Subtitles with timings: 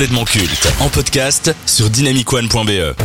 [0.00, 2.96] complètement culte en podcast sur dynamicone.be.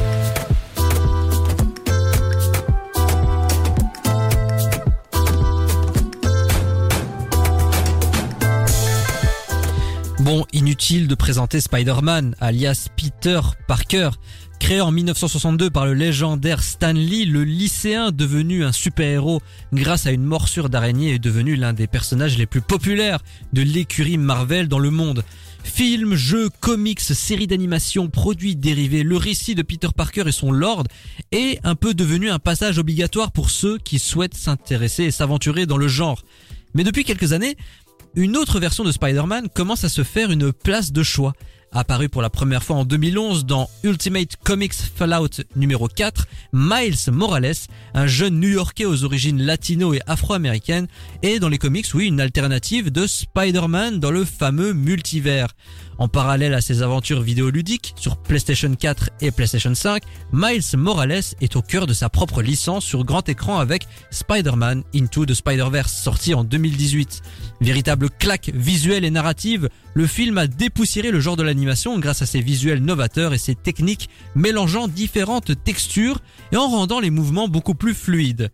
[10.20, 14.12] Bon, inutile de présenter Spider-Man, alias Peter Parker.
[14.66, 19.39] Créé en 1962 par le légendaire Stan Lee, le lycéen devenu un super-héros
[19.71, 23.20] grâce à une morsure d'araignée est devenu l'un des personnages les plus populaires
[23.54, 25.23] de l'écurie Marvel dans le monde.
[25.64, 30.86] Films, jeux, comics, séries d'animation, produits dérivés, le récit de Peter Parker et son Lord
[31.32, 35.77] est un peu devenu un passage obligatoire pour ceux qui souhaitent s'intéresser et s'aventurer dans
[35.77, 36.24] le genre.
[36.74, 37.55] Mais depuis quelques années,
[38.16, 41.34] une autre version de Spider-Man commence à se faire une place de choix.
[41.78, 47.52] Apparu pour la première fois en 2011 dans Ultimate Comics Fallout numéro 4, Miles Morales,
[47.94, 50.88] un jeune new-yorkais aux origines latino et afro-américaines,
[51.22, 55.50] est dans les comics, oui, une alternative de Spider-Man dans le fameux multivers.
[55.98, 61.55] En parallèle à ses aventures vidéoludiques sur PlayStation 4 et PlayStation 5, Miles Morales est
[61.55, 66.33] au cœur de sa propre licence sur grand écran avec Spider-Man Into the Spider-Verse sorti
[66.33, 67.21] en 2018.
[67.61, 72.25] Véritable claque visuelle et narrative, le film a dépoussiéré le genre de l'animation grâce à
[72.25, 76.19] ses visuels novateurs et ses techniques mélangeant différentes textures
[76.52, 78.52] et en rendant les mouvements beaucoup plus fluides.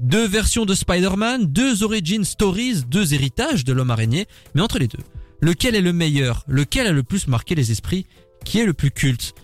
[0.00, 4.88] Deux versions de Spider-Man, deux origin stories, deux héritages de l'homme araignée, mais entre les
[4.88, 5.04] deux,
[5.40, 8.06] lequel est le meilleur, lequel a le plus marqué les esprits,
[8.44, 9.34] qui est le plus culte?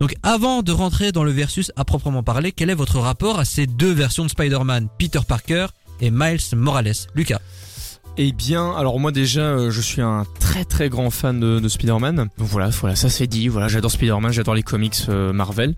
[0.00, 3.44] Donc avant de rentrer dans le versus à proprement parler, quel est votre rapport à
[3.44, 5.66] ces deux versions de Spider-Man, Peter Parker
[6.00, 6.92] et Miles Morales.
[7.14, 7.40] Lucas
[8.20, 11.68] eh bien, alors moi déjà, euh, je suis un très très grand fan de, de
[11.68, 12.28] Spider-Man.
[12.36, 13.46] Donc voilà, voilà, ça c'est dit.
[13.46, 15.76] Voilà, j'adore Spider-Man, j'adore les comics euh, Marvel.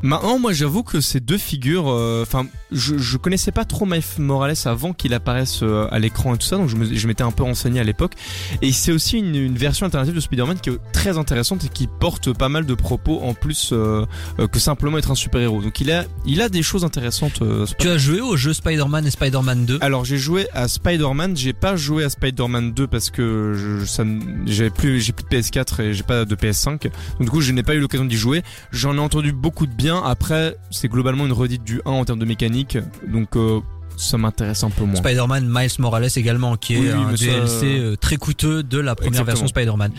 [0.00, 4.02] Maintenant, moi j'avoue que ces deux figures, euh, enfin, je, je connaissais pas trop Miles
[4.16, 7.80] Morales avant qu'il apparaisse à l'écran et tout ça, donc je, m'étais un peu renseigné
[7.80, 8.14] à l'époque.
[8.62, 11.86] Et c'est aussi une, une, version alternative de Spider-Man qui est très intéressante et qui
[11.86, 15.60] porte pas mal de propos en plus que simplement être un super-héros.
[15.60, 17.42] Donc il a, il a des choses intéressantes.
[17.78, 21.52] tu as joué au jeu Spider-Man et Spider-Man 2 Alors j'ai joué à Spider-Man, j'ai
[21.52, 24.04] pas joué à Spider-Man 2 parce que je, ça,
[24.46, 26.82] j'ai plus, j'ai plus de PS4 et j'ai pas de PS5.
[26.82, 28.42] Donc du coup, je n'ai pas eu l'occasion d'y jouer.
[28.72, 30.02] J'en ai entendu beaucoup de bien.
[30.02, 32.78] Après, c'est globalement une redite du 1 en termes de mécanique.
[33.06, 33.60] Donc euh,
[33.96, 34.96] ça m'intéresse un peu moins.
[34.96, 39.46] Spider-Man Miles Morales également, qui est un DLC euh, très coûteux de la première version
[39.46, 39.92] Spider-Man.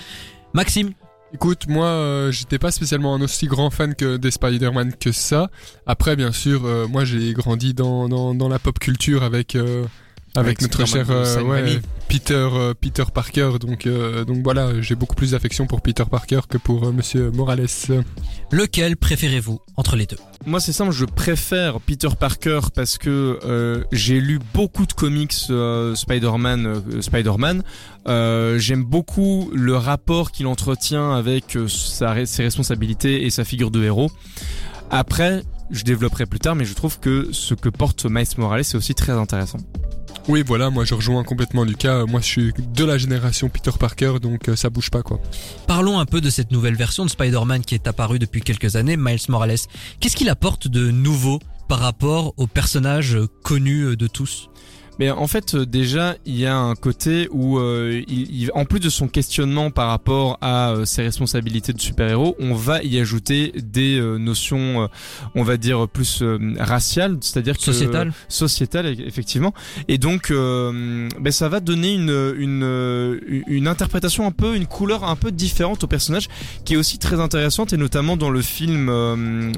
[0.53, 0.91] Maxime
[1.33, 5.49] Écoute, moi, euh, j'étais pas spécialement un aussi grand fan que des Spider-Man que ça.
[5.85, 9.57] Après, bien sûr, moi, j'ai grandi dans, dans, dans, la pop culture avec
[10.35, 15.15] avec, notre cher euh, ouais, Peter euh, Peter Parker donc euh, donc voilà j'ai beaucoup
[15.15, 17.67] plus d'affection pour Peter Parker que pour Monsieur Morales.
[18.51, 20.17] Lequel préférez-vous entre les deux?
[20.45, 27.01] Moi c'est simple je préfère Peter Parker parce que j'ai lu beaucoup de comics Spider-Man
[27.01, 27.63] Spider-Man
[28.57, 34.11] j'aime beaucoup le rapport qu'il entretient avec sa, ses responsabilités et sa figure de héros.
[34.91, 38.77] Après je développerai plus tard mais je trouve que ce que porte Miles Morales c'est
[38.77, 39.59] aussi très intéressant.
[40.27, 42.05] Oui, voilà, moi je rejoins complètement Lucas.
[42.05, 45.19] Moi je suis de la génération Peter Parker, donc euh, ça bouge pas quoi.
[45.67, 48.97] Parlons un peu de cette nouvelle version de Spider-Man qui est apparue depuis quelques années,
[48.97, 49.57] Miles Morales.
[49.99, 54.49] Qu'est-ce qu'il apporte de nouveau par rapport au personnage connu de tous?
[54.99, 58.79] Mais en fait, euh, déjà, il y a un côté où, euh, il, en plus
[58.79, 63.53] de son questionnement par rapport à euh, ses responsabilités de super-héros, on va y ajouter
[63.55, 64.89] des notions,
[65.35, 66.23] on va dire plus
[66.59, 69.53] raciales, c'est-à-dire sociétales, sociétales effectivement.
[69.87, 75.15] Et donc, ben, ça va donner une, une une interprétation un peu, une couleur un
[75.15, 76.27] peu différente au personnage,
[76.63, 78.85] qui est aussi très intéressante et notamment dans le film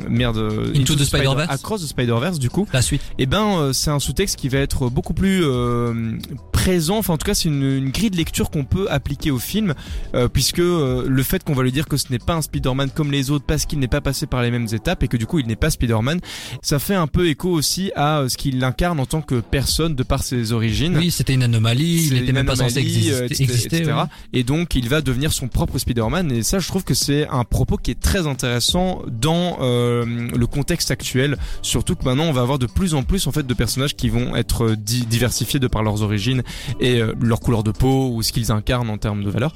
[0.10, 0.38] merde
[0.76, 2.68] Into, the Spider-Verse, Across the Spider-Verse du coup.
[2.74, 3.02] La suite.
[3.18, 6.18] Et eh ben, c'est un sous-texte qui va être beaucoup plus euh,
[6.52, 6.98] présent.
[6.98, 9.74] Enfin, en tout cas, c'est une, grille de lecture qu'on peut appliquer au film,
[10.16, 12.90] euh, puisque euh, le fait qu'on va lui dire que ce n'est pas un Spider-Man
[12.94, 15.26] comme les autres parce qu'il n'est pas passé par les mêmes étapes et que du
[15.26, 16.20] coup il n'est pas Spider-Man,
[16.62, 20.04] ça fait un peu écho aussi à ce qu'il incarne en tant que personne de
[20.04, 20.98] par ses origines.
[20.98, 23.94] Oui, c'était une anomalie, il n'était même pas censé exister, etc.
[24.34, 27.44] Et donc il va devenir son propre Spider-Man et ça, je trouve que c'est un
[27.44, 32.60] propos qui est très intéressant dans le contexte actuel, surtout que maintenant on va avoir
[32.60, 34.76] de plus en plus en fait de personnages qui vont être
[35.18, 36.44] diversifiés de par leurs origines
[36.80, 39.54] et euh, leur couleur de peau ou ce qu'ils incarnent en termes de valeur.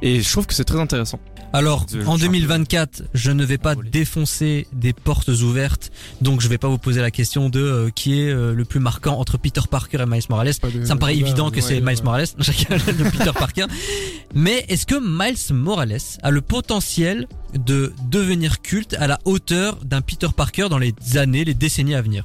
[0.00, 1.20] Et je trouve que c'est très intéressant.
[1.52, 5.90] Alors, en 2024, je ne vais pas défoncer des portes ouvertes,
[6.22, 8.80] donc je vais pas vous poser la question de euh, qui est euh, le plus
[8.80, 10.54] marquant entre Peter Parker et Miles Morales.
[10.54, 13.66] Ça me paraît évident que c'est Miles Morales, de Peter Parker.
[14.34, 20.00] Mais est-ce que Miles Morales a le potentiel de devenir culte à la hauteur d'un
[20.00, 22.24] Peter Parker dans les années, les décennies à venir?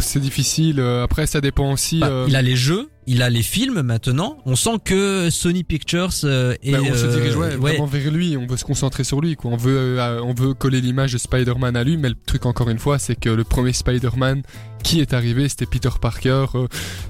[0.00, 0.80] C'est difficile.
[0.80, 2.00] Après, ça dépend aussi.
[2.00, 4.38] Bah, il a les jeux, il a les films maintenant.
[4.46, 6.72] On sent que Sony Pictures euh, est.
[6.72, 8.36] Bah, on se dirige ouais, vraiment vers lui.
[8.36, 9.36] On veut se concentrer sur lui.
[9.36, 9.50] Quoi.
[9.50, 11.96] On veut, on veut coller l'image de Spider-Man à lui.
[11.96, 14.42] Mais le truc encore une fois, c'est que le premier Spider-Man
[14.84, 16.46] qui est arrivé, c'était Peter Parker.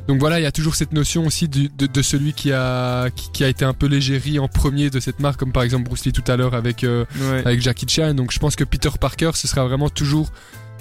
[0.09, 3.45] donc voilà, il y a toujours cette notion aussi de, de, celui qui a qui,
[3.45, 6.13] a été un peu légéri en premier de cette marque, comme par exemple Bruce Lee
[6.13, 6.85] tout à l'heure avec
[7.45, 8.15] avec Jackie Chan.
[8.15, 10.31] Donc je pense que Peter Parker, ce sera vraiment toujours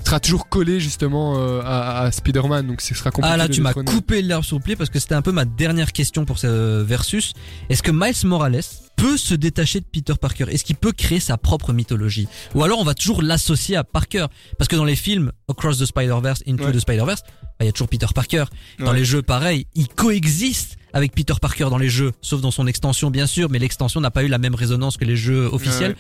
[0.06, 3.34] sera toujours collé justement euh, à, à Spider-Man, donc ce sera compliqué.
[3.34, 5.46] Ah là, tu m'as coupé l'herbe sous le pied parce que c'était un peu ma
[5.46, 7.34] dernière question pour ce versus.
[7.69, 8.62] Est-ce que Miles Morales
[8.96, 10.46] peut se détacher de Peter Parker?
[10.50, 12.28] Est-ce qu'il peut créer sa propre mythologie?
[12.56, 14.25] Ou alors on va toujours l'associer à Parker?
[14.57, 17.72] Parce que dans les films Across the Spider-Verse, Into the Spider-Verse, bah, il y a
[17.72, 18.46] toujours Peter Parker.
[18.80, 22.66] Dans les jeux, pareil, il coexiste avec Peter Parker dans les jeux, sauf dans son
[22.66, 25.96] extension bien sûr, mais l'extension n'a pas eu la même résonance que les jeux officiels.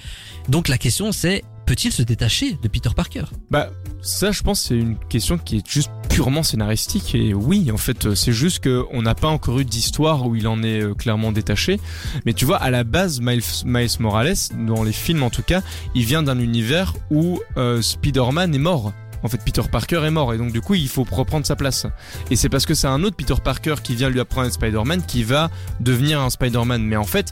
[0.47, 3.25] Donc la question c'est peut-il se détacher de Peter Parker?
[3.51, 3.69] Bah
[4.01, 7.13] ça je pense c'est une question qui est juste purement scénaristique.
[7.13, 10.47] Et oui en fait c'est juste que on n'a pas encore eu d'histoire où il
[10.47, 11.79] en est euh, clairement détaché.
[12.25, 14.33] Mais tu vois à la base Miles, Miles Morales
[14.67, 15.61] dans les films en tout cas
[15.93, 18.91] il vient d'un univers où euh, Spider-Man est mort
[19.23, 21.85] en fait Peter Parker est mort et donc du coup il faut reprendre sa place.
[22.31, 25.23] Et c'est parce que c'est un autre Peter Parker qui vient lui apprendre Spider-Man qui
[25.23, 25.49] va
[25.79, 26.83] devenir un Spider-Man.
[26.83, 27.31] Mais en fait,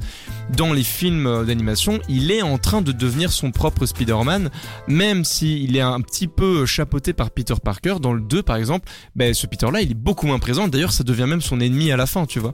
[0.56, 4.50] dans les films d'animation, il est en train de devenir son propre Spider-Man,
[4.88, 7.96] même s'il est un petit peu chapeauté par Peter Parker.
[8.02, 10.68] Dans le 2 par exemple, ben, ce Peter-là il est beaucoup moins présent.
[10.68, 12.54] D'ailleurs ça devient même son ennemi à la fin, tu vois.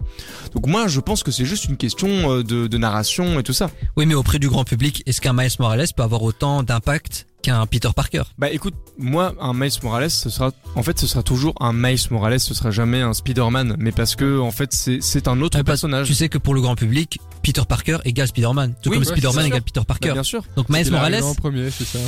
[0.54, 3.54] Donc moi je pense que c'est juste une question euh, de, de narration et tout
[3.54, 3.70] ça.
[3.98, 7.66] Oui mais auprès du grand public, est-ce qu'un Miles Morales peut avoir autant d'impact qu'un
[7.68, 8.24] Peter Parker.
[8.40, 12.00] Bah écoute, moi un Miles Morales, ce sera en fait ce sera toujours un Miles
[12.10, 15.62] Morales, ce sera jamais un Spider-Man, mais parce que en fait c'est c'est un autre
[15.62, 16.08] personnage.
[16.08, 19.62] Tu sais que pour le grand public, Peter Parker égale Spider-Man, tout comme Spider-Man égale
[19.62, 20.08] Peter Parker.
[20.10, 20.44] Bah, bien sûr.
[20.56, 21.24] Donc Miles Morales.
[21.24, 22.00] En premier, c'est ça.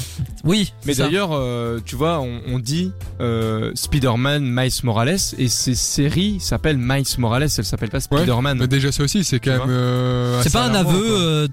[0.44, 0.74] Oui.
[0.86, 6.40] Mais d'ailleurs, euh, tu vois, on, on dit euh, Spider-Man, Miles Morales, et ces séries
[6.40, 8.58] s'appellent Miles Morales, elles s'appellent pas Spider-Man.
[8.60, 9.70] mais déjà ça aussi, c'est quand même.
[9.70, 11.48] Euh, c'est pas un aveu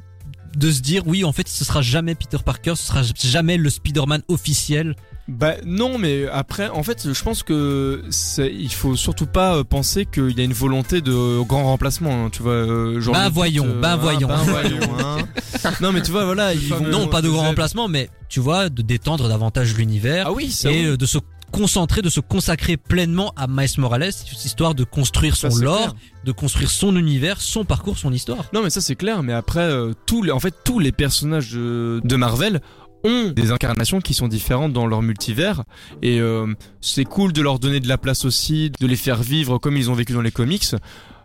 [0.57, 3.71] de se dire oui en fait ce sera jamais Peter Parker, ce sera jamais le
[3.71, 4.95] Spider-Man officiel.
[5.29, 8.03] Bah non mais après en fait je pense que
[8.39, 12.31] il faut surtout pas euh, penser qu'il y a une volonté de grand remplacement hein,
[12.31, 15.19] tu vois euh, genre bah voyons euh, bah voyons, bah voyons hein.
[15.81, 16.81] non mais tu vois voilà ils vont...
[16.81, 20.97] non pas de grand remplacement mais tu vois de détendre davantage l'univers ah oui, et
[20.97, 21.19] de se
[21.53, 24.11] concentrer, de se consacrer pleinement à Miles Morales,
[24.45, 25.95] histoire de construire son lore,
[26.25, 28.47] de construire son univers, son parcours, son histoire.
[28.53, 31.53] Non mais ça c'est clair, mais après euh, tous les, en fait tous les personnages
[31.53, 32.61] de, Marvel
[33.05, 35.65] ont des incarnations qui sont différentes dans leur multivers
[36.03, 36.47] et euh,
[36.81, 39.91] c'est cool de leur donner de la place aussi, de les faire vivre comme ils
[39.91, 40.65] ont vécu dans les comics.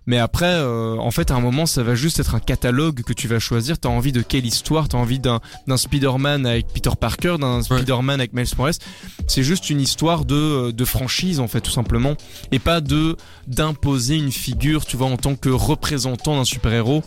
[0.08, 3.14] Mais après, euh, en fait, à un moment, ça va juste être un catalogue que
[3.14, 3.78] tu vas choisir.
[3.78, 4.88] T'as envie de quelle histoire?
[4.88, 8.74] T'as envie d'un d'un Spider-Man avec Peter Parker, d'un Spider-Man avec Miles Morales.
[9.28, 12.16] C'est juste une histoire de de franchise en fait, tout simplement,
[12.52, 13.18] et pas de
[13.48, 17.04] d'imposer une figure, tu vois, en tant que représentant d'un super-héros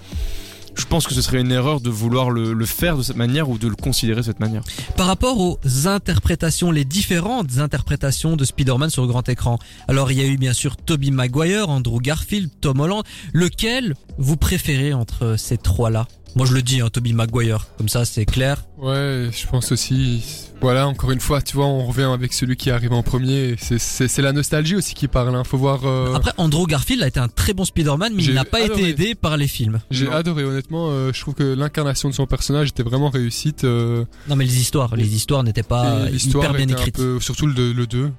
[0.75, 3.59] je pense que ce serait une erreur de vouloir le, faire de cette manière ou
[3.59, 4.63] de le considérer de cette manière.
[4.97, 9.59] Par rapport aux interprétations, les différentes interprétations de Spider-Man sur le grand écran.
[9.89, 13.03] Alors il y a eu bien sûr Tobey Maguire, Andrew Garfield, Tom Holland.
[13.33, 16.07] Lequel vous préférez entre ces trois-là?
[16.37, 18.65] Moi je le dis, hein, Toby Maguire, comme ça c'est clair.
[18.79, 20.23] Ouais, je pense aussi.
[20.61, 23.56] Voilà, encore une fois, tu vois, on revient avec celui qui arrive en premier.
[23.59, 25.35] C'est la nostalgie aussi qui parle.
[25.35, 25.44] Hein.
[25.44, 25.87] Faut voir.
[25.87, 28.88] Euh, Après, Andrew Garfield a été un très bon Spider-Man, mais il n'a pas été
[28.88, 29.81] aidé par les films.
[29.91, 30.88] J'ai adoré, honnêtement.
[30.91, 33.65] Euh, je trouve que l'incarnation de son personnage était vraiment réussite.
[33.65, 34.05] Euh.
[34.29, 37.00] Non, mais les histoires, les histoires n'étaient pas hyper bien écrites.
[37.21, 38.11] surtout le, le 2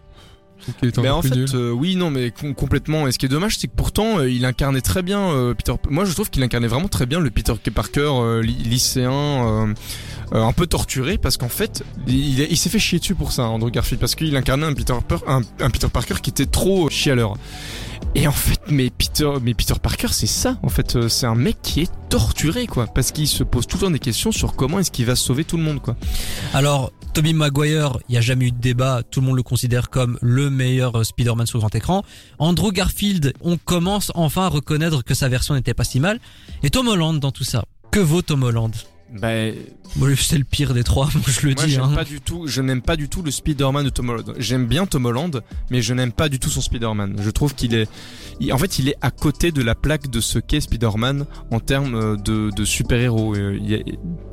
[0.98, 3.08] mais en fait, euh, oui, non, mais complètement.
[3.08, 5.74] Et ce qui est dommage, c'est que pourtant, euh, il incarnait très bien euh, Peter.
[5.90, 9.74] Moi, je trouve qu'il incarnait vraiment très bien le Peter Parker lycéen,
[10.32, 13.70] un peu torturé, parce qu'en fait, il, il s'est fait chier dessus pour ça, Andrew
[13.70, 14.94] Garfield, parce qu'il incarnait un Peter,
[15.28, 17.36] un, un Peter Parker qui était trop chialeur.
[18.14, 20.58] Et en fait, mais Peter, mais Peter Parker, c'est ça.
[20.64, 23.82] En fait, c'est un mec qui est torturé, quoi, parce qu'il se pose tout le
[23.82, 25.96] temps des questions sur comment est-ce qu'il va sauver tout le monde, quoi.
[26.54, 29.90] Alors, Tobey Maguire, il n'y a jamais eu de débat, tout le monde le considère
[29.90, 32.04] comme le meilleur Spider-Man sur grand écran.
[32.40, 36.20] Andrew Garfield, on commence enfin à reconnaître que sa version n'était pas si mal.
[36.64, 37.66] Et Tom Holland dans tout ça.
[37.92, 38.72] Que vaut Tom Holland?
[39.20, 39.30] Bah,
[40.18, 41.76] c'est le pire des trois, moi je le dis.
[41.76, 41.92] Hein.
[41.94, 44.34] Pas du tout, je n'aime pas du tout le Spider-Man de Tom Holland.
[44.38, 47.18] J'aime bien Tom Holland, mais je n'aime pas du tout son Spider-Man.
[47.22, 47.88] Je trouve qu'il est,
[48.52, 51.96] en fait, il est à côté de la plaque de ce qu'est Spider-Man en termes
[51.96, 53.36] euh, de, de super-héros.
[53.36, 53.60] Euh,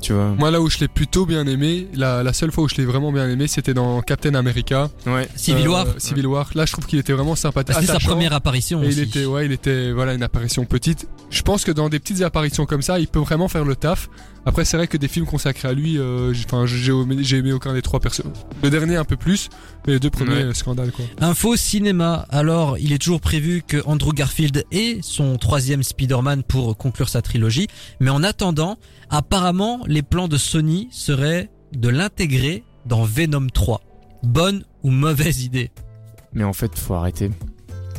[0.01, 0.35] tu vois.
[0.39, 2.85] Moi, là où je l'ai plutôt bien aimé, la, la seule fois où je l'ai
[2.85, 4.91] vraiment bien aimé, c'était dans Captain America.
[5.07, 5.29] Ouais.
[5.35, 5.87] Civil War.
[5.87, 6.51] Euh, Civil War.
[6.55, 7.77] Là, je trouve qu'il était vraiment sympathique.
[7.81, 8.83] C'était sa première apparition.
[8.83, 11.09] il était, ouais, il était, voilà, une apparition petite.
[11.31, 14.09] Je pense que dans des petites apparitions comme ça, il peut vraiment faire le taf.
[14.49, 17.75] Après, c'est vrai que des films consacrés à lui, euh, j'ai- enfin, j'ai aimé aucun
[17.75, 18.33] des trois personnes.
[18.62, 19.50] Le dernier un peu plus,
[19.87, 20.43] mais les deux premiers, Ouais.
[20.43, 21.05] euh, scandale quoi.
[21.21, 22.26] Info cinéma.
[22.31, 27.21] Alors, il est toujours prévu que Andrew Garfield ait son troisième Spider-Man pour conclure sa
[27.21, 27.67] trilogie.
[28.00, 28.78] Mais en attendant,
[29.11, 33.83] apparemment, les plans de Sony seraient de l'intégrer dans Venom 3.
[34.23, 35.71] Bonne ou mauvaise idée?
[36.33, 37.31] Mais en fait, faut arrêter.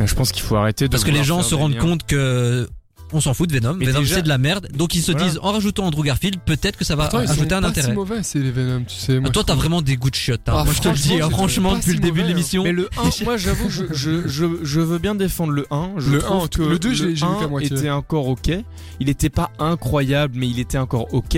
[0.03, 1.79] Je pense qu'il faut arrêter de Parce que les gens se rendent liens.
[1.79, 2.67] compte que
[3.13, 3.73] on s'en fout de Venom.
[3.75, 4.67] Mais Venom déjà- c'est de la merde.
[4.73, 5.27] Donc ils se Voilà.
[5.27, 7.87] disent en rajoutant Andrew Garfield, peut-être que ça va ils ajouter sont un pas intérêt.
[7.87, 9.19] si mauvais, c'est les Venom, tu sais.
[9.19, 10.41] moi, Toi t'as vraiment des goûts de chiottes.
[10.47, 10.53] hein.
[10.55, 12.23] Ah, Moi je te le dis, franchement, hein, franchement depuis si le début de mauvais,
[12.23, 12.27] hein.
[12.35, 12.63] l'émission.
[12.63, 15.89] Mais le 1, moi j'avoue, je, je, je, je veux bien défendre le 1.
[15.97, 17.75] Je Le trouve 1, que le 2, j'ai- vu 1 qu'à moitié.
[17.77, 18.51] était encore ok.
[18.99, 21.37] Il était pas incroyable, mais il était encore ok.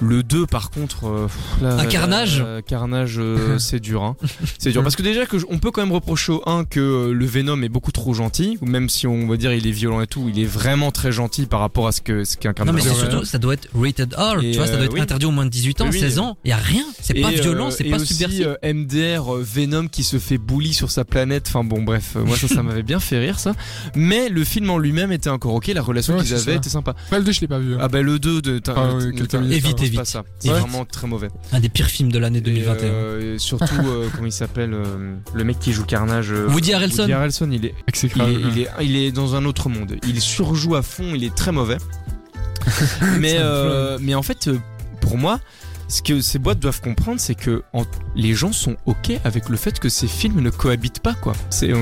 [0.00, 1.26] Le 2 par contre euh,
[1.62, 4.16] là, Un carnage là, carnage euh, c'est dur hein.
[4.58, 6.80] c'est dur parce que déjà que je- on peut quand même reprocher au 1 que
[6.80, 9.70] euh, le Venom est beaucoup trop gentil ou même si on va dire il est
[9.72, 12.66] violent et tout il est vraiment très gentil par rapport à ce que ce qu'incarne
[12.68, 15.00] Non mais surtout ça doit être rated R, Et, tu vois, ça doit être oui.
[15.00, 16.00] interdit au moins de 18 ans, Oui, oui.
[16.00, 18.46] 16 ans, il y a rien, c'est pas violent, c'est et pas aussi, subversif.
[18.46, 21.44] euh, MDR euh, Venom qui se fait bully sur sa planète.
[21.48, 23.52] Enfin bon, bref, euh, moi ça, ça m'avait bien fait rire ça.
[23.94, 25.68] Mais le film en lui-même était encore ok.
[25.68, 26.52] La relation Ouais, qu'ils avaient ça.
[26.54, 26.94] était sympa.
[27.10, 27.74] Pas le 2, je l'ai pas vu.
[27.74, 27.78] hein.
[27.80, 29.24] Ah bah le 2 de t'as- Ah oui, ne
[29.90, 30.22] pas ça.
[30.38, 30.60] C'est Ouais.
[30.60, 31.28] vraiment très mauvais.
[31.52, 32.86] Un des pires films de l'année 2021.
[32.86, 36.30] Et, euh, et surtout euh, comment il s'appelle euh, le mec qui joue Carnage.
[36.32, 37.02] euh, Woody Harrelson.
[37.02, 39.96] Woody Harrelson, il est, il est, il est, il est dans un autre monde.
[40.06, 41.12] Il surjoue à fond.
[41.14, 41.78] Il est très mauvais.
[43.20, 44.50] mais euh, mais en fait,
[45.00, 45.40] pour moi.
[45.88, 47.84] Ce que ces boîtes doivent comprendre, c'est que en-
[48.16, 51.34] les gens sont ok avec le fait que ces films ne cohabitent pas, quoi.
[51.50, 51.72] C'est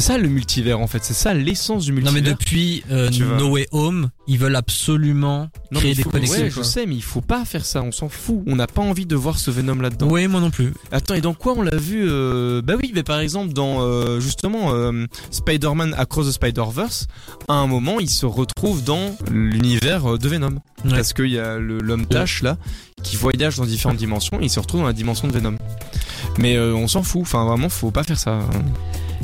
[0.00, 1.00] ça le multivers en fait.
[1.04, 2.22] C'est ça l'essence du Non multivers.
[2.22, 3.10] mais depuis euh.
[3.38, 6.42] No Way Home, ils veulent absolument Non, créer des connexions.
[6.44, 7.82] Ouais, je sais, mais il faut pas faire ça.
[7.82, 8.42] On s'en fout.
[8.46, 10.08] On n'a pas envie de voir ce Venom là-dedans.
[10.08, 10.72] Ouais, moi non plus.
[10.90, 14.18] Attends, et dans quoi on l'a vu euh, Bah oui, mais par exemple dans euh,
[14.20, 17.06] justement euh, Spider-Man Across the Spider-Verse,
[17.48, 20.90] à un moment, il se retrouve dans l'univers de Venom Ouais.
[20.90, 22.56] parce qu'il y a l'homme Tash là
[23.02, 25.56] qui voyage dans différentes dimensions et il se retrouve dans la dimension de Venom.
[26.38, 27.22] Mais euh, on s'en fout.
[27.22, 28.40] Enfin, vraiment, faut pas faire ça.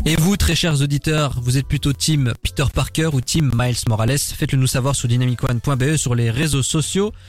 [0.04, 4.18] Et vous, très chers auditeurs, vous êtes plutôt team Peter Parker ou team Miles Morales?
[4.18, 7.12] Faites-le nous savoir sur dynamicone.be sur les réseaux sociaux.